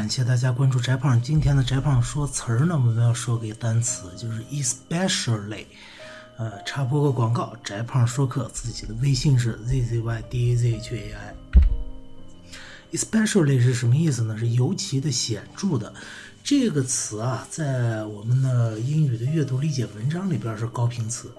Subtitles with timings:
[0.00, 1.20] 感谢大家关注翟胖。
[1.20, 5.66] 今天的翟胖说词儿呢，我们要说个单词，就是 especially。
[6.38, 11.34] 呃，插播个广告，翟胖说课自己的微信是 z z y d a z h a i。
[12.92, 14.38] especially 是什么意思呢？
[14.38, 15.92] 是尤其的、显著的。
[16.42, 21.30] 这个词啊，在我们的英语的阅读理解文章里边是高频词。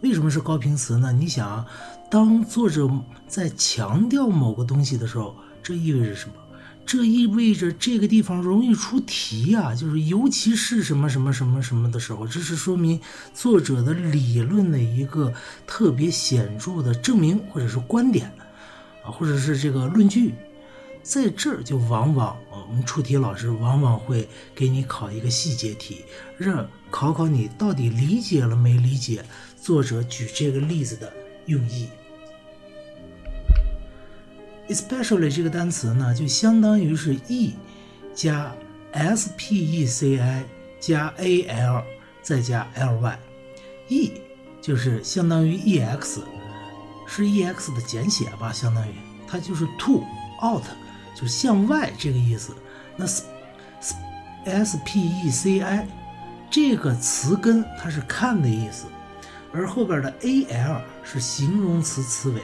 [0.00, 1.12] 为什么是高频词呢？
[1.12, 1.64] 你想，
[2.10, 2.90] 当作者
[3.28, 6.34] 在强调某个东西的时候，这意味着什么？
[6.84, 13.00] 这意味着这个地方容易出题啊，就是尤其是什么什么什么什么的时候，这是说明
[13.32, 15.32] 作者的理论的一个
[15.66, 18.30] 特别显著的证明，或者是观点
[19.04, 20.34] 啊，或者是这个论据，
[21.02, 26.04] 在这儿就往往我们出题老师往往会给你考一个细节题，
[26.36, 29.24] 让考考你到底理解了没理解
[29.58, 31.10] 作者举这个例子的
[31.46, 31.88] 用意。
[34.74, 37.54] Especially 这个单词呢，就相当于是 e
[38.14, 38.54] 加
[38.92, 40.44] s p e c i
[40.80, 41.84] 加 a l
[42.22, 44.12] 再加 l y，e
[44.60, 46.22] 就是相当于 e x，
[47.06, 48.92] 是 e x 的简写吧，相当于
[49.26, 50.04] 它就是 to
[50.42, 50.64] out，
[51.14, 52.52] 就向外这个意思。
[52.96, 53.06] 那
[54.44, 55.88] s p e c i
[56.50, 58.84] 这个词根它是看的意思，
[59.52, 62.40] 而后边的 a l 是形容词词尾。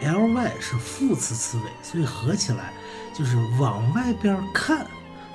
[0.00, 2.72] L Y 是副词词尾，所以合起来
[3.16, 4.86] 就是往外边看，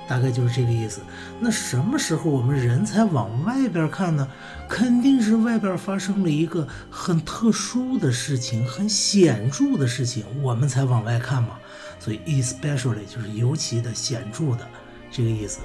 [0.08, 1.00] 大概就是这个意思。
[1.40, 4.26] 那什么时候我们人才往外边看呢？
[4.68, 11.58] 肯定是外边发生了一个很特殊的事情，很显著的事情，我们才往外看嘛。
[11.98, 14.66] 所以 especially 就是尤其的、显著的
[15.10, 15.60] 这个意思。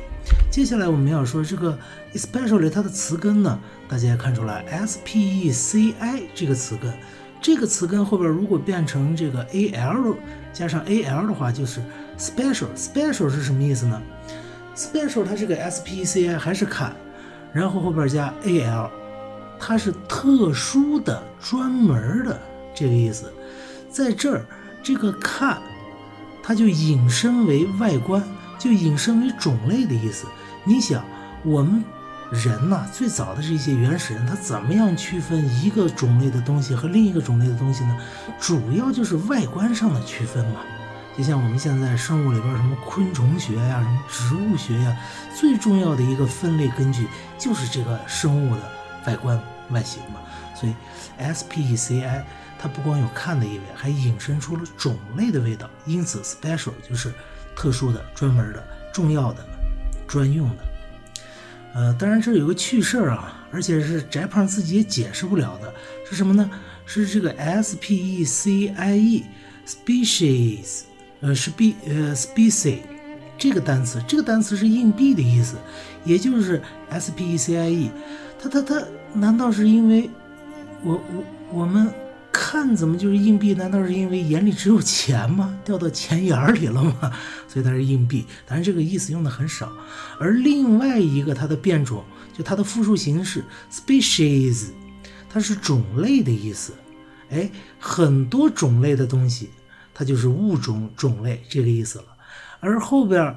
[0.52, 1.78] 接下来我们要说这个
[2.14, 6.94] especially 它的词根呢，大家也看出来，S P E C I 这个词根。
[7.42, 10.16] 这个词根后边如果变成这个 a l
[10.52, 11.82] 加上 a l 的话，就是
[12.18, 12.68] special。
[12.76, 14.02] special 是什么意思呢
[14.76, 16.94] ？special 它这个 s p e c i 还是看，
[17.54, 18.90] 然后后边加 a l，
[19.60, 22.40] 它是特殊的、专门的
[22.74, 23.32] 这个意思。
[23.90, 24.46] 在这儿，
[24.84, 25.58] 这个看，
[26.44, 28.22] 它就引申为外观，
[28.60, 30.26] 就引申为种类的意思。
[30.64, 31.04] 你想，
[31.44, 31.84] 我们。
[32.32, 37.98] 人呐，最早的这些原始人，他怎么样区分一个种类的东西和另一个种类的东西呢？
[38.40, 40.60] 主要就是外观上的区分嘛。
[41.18, 44.96] 就像我们现在生物里边什么昆虫学呀、什么植物学呀，
[45.36, 47.08] 最重要的一个分类根据
[47.40, 48.62] 就是这个生物的
[49.06, 50.20] 外观外形嘛。
[50.54, 50.76] 所以
[51.18, 52.26] S P E C I
[52.60, 55.70] 它不光有看的意味，还引申出了种类的味道。
[55.86, 57.14] 因此，special 就是
[57.56, 59.44] 特殊的、专门的、重要的、
[60.08, 60.67] 专用的。
[61.78, 65.72] 呃，当然这有个趣事儿啊，而且是翟胖自己也解释不了的，
[66.10, 66.50] 是什么呢？
[66.88, 70.82] 是这个 S P E C I E，species，
[71.22, 72.80] 呃，是 B 呃 species
[73.38, 75.56] 这个单词，这个单词是硬币的意思，
[76.04, 77.92] 也就是 S P E C I E，
[78.42, 78.84] 它它它，
[79.14, 80.10] 难道是因为
[80.84, 81.24] 我我
[81.60, 81.94] 我们？
[82.50, 83.54] 看怎么就是硬币？
[83.56, 85.54] 难道是因为眼里只有钱吗？
[85.66, 87.12] 掉到钱眼里了吗？
[87.46, 88.26] 所以它是硬币。
[88.46, 89.70] 当然这个意思用的很少。
[90.18, 94.68] 而另外一个它的变种，就它的复数形式 species，
[95.30, 96.72] 它是种类的意思。
[97.32, 99.50] 哎，很多种类的东西，
[99.94, 102.06] 它就是物种种类这个意思了。
[102.62, 103.36] 而后边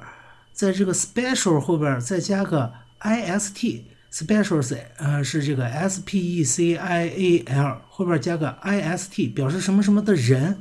[0.53, 3.59] 在这个 special 后边再加个 ist。
[4.11, 10.57] Special 是呃是这个 s p e c i a l 后边加个 i s t 表示什么什么的人，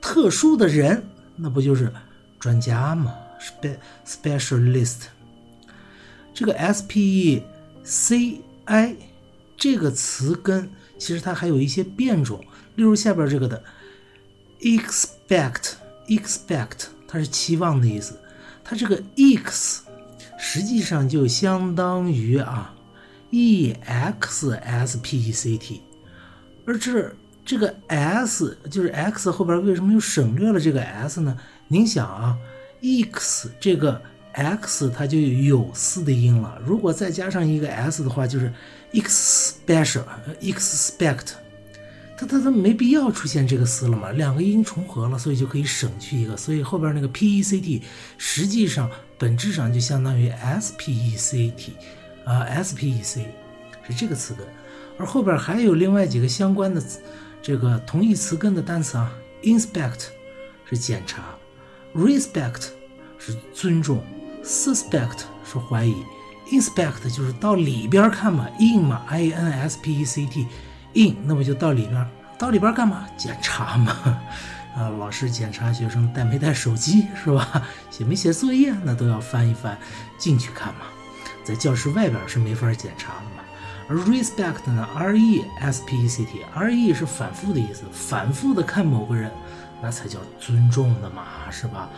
[0.00, 1.04] 特殊的人，
[1.36, 1.92] 那不就是
[2.40, 3.76] 专家吗？spe
[4.06, 5.02] specialist。
[6.32, 7.42] 这个 s p e
[7.84, 8.96] c i
[9.56, 12.42] 这个词根其实它还有一些变种，
[12.76, 13.62] 例如下边这个的
[14.60, 15.74] expect
[16.08, 18.18] expect 它是期望的意思，
[18.64, 19.80] 它这个 ex
[20.38, 22.74] 实际上就相当于啊。
[23.34, 25.82] E x s p e c t，
[26.64, 27.12] 而这
[27.44, 31.36] 这个 s 就是 x 后边为什么又省略了这个 s 呢？
[31.66, 32.38] 您想啊
[32.80, 34.00] ，x 这个
[34.32, 38.52] x 它就有丝的音了，如果再加上一个 s 的话，就是
[38.92, 41.32] expect，expect，
[42.16, 47.82] 它它它没必要出现这个丝了嘛，两个音重合了，所以就可以省去一个，所以后边那个 p e c t
[48.16, 48.88] 实际上
[49.18, 51.72] 本质上就相当于 s p e c t。
[52.24, 53.26] 啊，S P E C
[53.86, 54.46] 是这个词根，
[54.98, 56.82] 而后边还有另外几个相关的
[57.42, 59.12] 这个同义词根的单词啊
[59.42, 60.06] ，inspect
[60.68, 61.22] 是检查
[61.94, 62.68] ，respect
[63.18, 64.02] 是尊重
[64.42, 65.94] ，suspect 是怀疑
[66.50, 72.06] ，inspect 就是到里边看嘛，in 嘛，I N S P E C T，in 那不就到里边，
[72.38, 73.06] 到里边干嘛？
[73.18, 73.94] 检查嘛。
[74.74, 77.62] 啊，老师检查学生带没带手机是吧？
[77.92, 79.78] 写没写作业，那都要翻一翻
[80.18, 80.80] 进去看嘛。
[81.44, 83.44] 在教室外边是没法检查的嘛。
[83.86, 89.30] 而 respect 呢，r e s p e c t，r e 是反复的意思，反复的看某个人，
[89.82, 91.90] 那才叫尊重的嘛，是吧？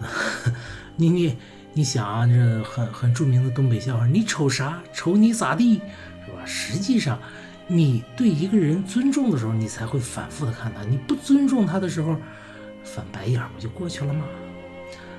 [0.96, 1.36] 你你
[1.72, 4.82] 你想啊，这很很著名的东北笑话，你瞅啥？
[4.92, 5.80] 瞅你咋地，
[6.26, 6.44] 是吧？
[6.44, 7.18] 实际上。
[7.70, 12.16] 你对一个人尊重的时候，你才会反复的看他；你不尊重他的时候，
[12.82, 14.24] 翻白眼不就过去了吗？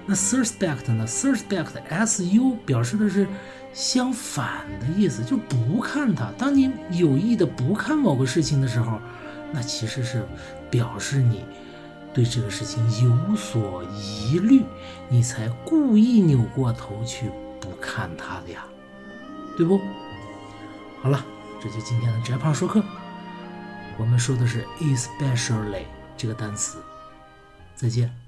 [0.10, 3.28] 那 suspect 呢？suspect，s u 表示的是
[3.72, 6.32] 相反的意思，就不看它。
[6.36, 9.00] 当你有意的不看某个事情的时候，
[9.52, 10.26] 那其实是
[10.68, 11.46] 表示你
[12.12, 14.64] 对这个事情有所疑虑，
[15.10, 17.30] 你才故意扭过头去
[17.62, 18.66] 不看他的呀，
[19.56, 19.80] 对不？
[21.04, 21.24] 好了。
[21.62, 22.82] 这就今天的宅胖说课，
[24.00, 25.84] 我们说的是 especially
[26.18, 26.80] 这个单词。
[27.76, 28.20] 再见。